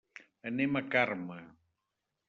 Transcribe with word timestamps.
Anem 0.51 0.79
a 0.81 0.83
Carme. 0.95 1.39